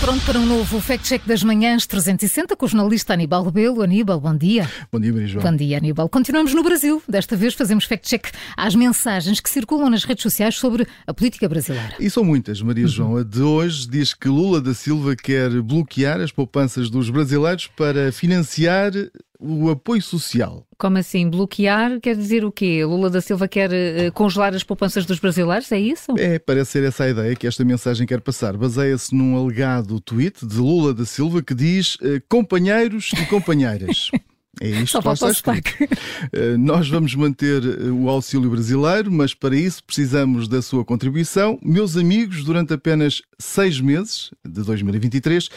[0.00, 3.82] Pronto para um novo Fact Check das Manhãs 360 com o jornalista Aníbal Rebelo.
[3.82, 4.66] Aníbal, bom dia.
[4.90, 5.44] Bom dia, Maria João.
[5.44, 6.08] Bom dia, Aníbal.
[6.08, 7.02] Continuamos no Brasil.
[7.06, 11.46] Desta vez fazemos fact check às mensagens que circulam nas redes sociais sobre a política
[11.46, 11.96] brasileira.
[12.00, 12.90] E são muitas, Maria uhum.
[12.90, 13.16] João.
[13.18, 18.10] A de hoje diz que Lula da Silva quer bloquear as poupanças dos brasileiros para
[18.10, 18.92] financiar
[19.40, 20.66] o apoio social.
[20.78, 21.28] Como assim?
[21.28, 22.84] Bloquear quer dizer o quê?
[22.84, 25.70] Lula da Silva quer uh, congelar as poupanças dos brasileiros?
[25.72, 26.14] É isso?
[26.18, 28.56] É, parece ser essa a ideia que esta mensagem quer passar.
[28.56, 34.10] Baseia-se num alegado tweet de Lula da Silva que diz uh, companheiros e companheiras.
[34.60, 40.46] É isto Só falta uh, Nós vamos manter o auxílio brasileiro, mas para isso precisamos
[40.46, 41.58] da sua contribuição.
[41.62, 45.48] Meus amigos, durante apenas seis meses de 2023,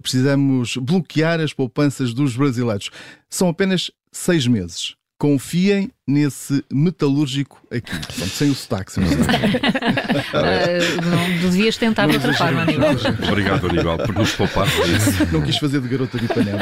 [0.00, 2.90] precisamos bloquear as poupanças dos brasileiros.
[3.28, 4.94] São apenas seis meses.
[5.18, 7.90] Confiem nesse metalúrgico aqui.
[7.90, 8.92] Pronto, sem o sotaque.
[8.92, 9.56] Sem o sotaque.
[10.36, 12.94] uh, não, devias tentar de outra forma, Aníbal.
[13.28, 14.66] Obrigado, Aníbal, por nos poupar.
[15.32, 16.60] Não quis fazer de garota de Ipanema.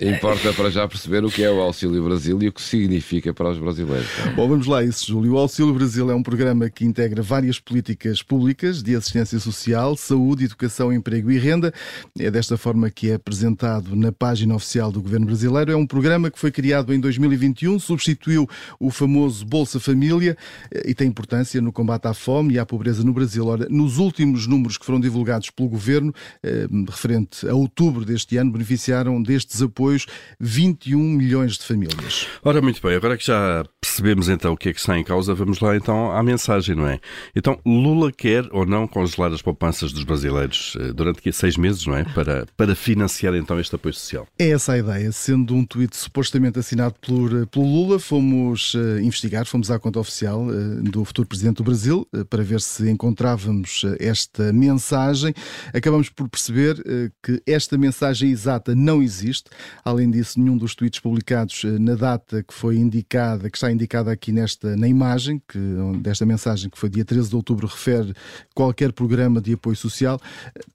[0.00, 3.50] Importa para já perceber o que é o Auxílio Brasil e o que significa para
[3.50, 4.06] os brasileiros.
[4.36, 5.34] Bom, vamos lá isso, Júlio.
[5.34, 10.44] O Auxílio Brasil é um programa que integra várias políticas públicas de assistência social, saúde,
[10.44, 11.72] educação, emprego e renda.
[12.18, 15.72] É desta forma que é apresentado na página oficial do governo brasileiro.
[15.72, 20.36] É um programa que foi criado em 2021, substituiu o famoso Bolsa Família
[20.70, 23.46] eh, e tem importância no combate à fome e à pobreza no Brasil.
[23.46, 28.52] Ora, nos últimos números que foram divulgados pelo governo, eh, referente a outubro deste ano,
[28.52, 30.06] beneficiaram destes apoios apoios
[30.38, 32.26] 21 milhões de famílias.
[32.42, 33.64] Ora, muito bem, agora que já
[33.98, 36.86] percebemos então o que é que está em causa, vamos lá então à mensagem, não
[36.86, 37.00] é?
[37.34, 41.96] Então, Lula quer ou não congelar as poupanças dos brasileiros eh, durante seis meses, não
[41.96, 42.04] é?
[42.04, 44.26] Para, para financiar então este apoio social.
[44.38, 45.10] É essa a ideia.
[45.10, 49.98] Sendo um tweet supostamente assinado por, eh, pelo Lula, fomos uh, investigar, fomos à conta
[49.98, 55.34] oficial uh, do futuro presidente do Brasil uh, para ver se encontrávamos esta mensagem.
[55.74, 56.76] Acabamos por perceber
[57.22, 59.50] que esta mensagem exata não existe.
[59.84, 64.32] Além disso, nenhum dos tweets publicados na data que foi indicada, que está indicada aqui
[64.32, 65.58] nesta na imagem, que,
[66.00, 68.14] desta mensagem que foi dia 13 de outubro, refere
[68.54, 70.20] qualquer programa de apoio social.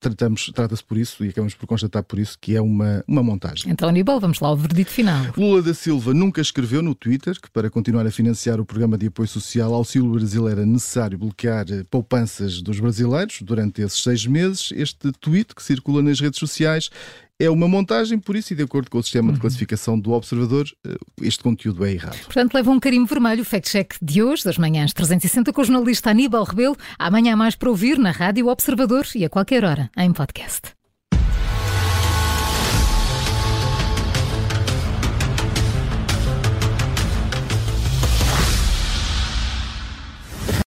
[0.00, 3.70] Tratamos, trata-se por isso e acabamos por constatar por isso que é uma, uma montagem.
[3.70, 5.26] Então, Aníbal, vamos lá ao verdito final.
[5.36, 9.06] Lula da Silva nunca escreveu no Twitter que para continuar a financiar o programa de
[9.06, 14.72] apoio social Auxílio Brasil era necessário bloquear eh, poupanças dos brasileiros durante esses seis meses.
[14.74, 16.90] Este tweet que circula nas redes sociais
[17.42, 19.34] é uma montagem, por isso, e de acordo com o sistema uhum.
[19.34, 22.18] de classificação do observador, eh, este conteúdo é errado.
[22.24, 26.10] Portanto, leva um carimbo vermelho o fact-check de hoje, das manhãs 360, com o jornalista
[26.10, 26.76] Aníbal Rebelo.
[26.98, 30.81] Amanhã mais para ouvir na Rádio Observador e a qualquer hora em podcast.